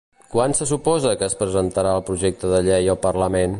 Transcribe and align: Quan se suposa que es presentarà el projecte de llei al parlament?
Quan 0.29 0.55
se 0.59 0.67
suposa 0.69 1.11
que 1.21 1.27
es 1.27 1.37
presentarà 1.43 1.93
el 1.99 2.03
projecte 2.09 2.53
de 2.55 2.65
llei 2.69 2.93
al 2.95 3.01
parlament? 3.09 3.49